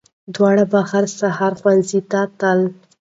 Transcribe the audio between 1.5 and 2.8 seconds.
ښوونځي ته تلې